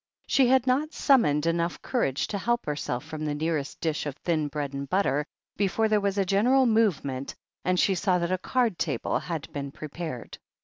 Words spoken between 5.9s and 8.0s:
was a general movement, and she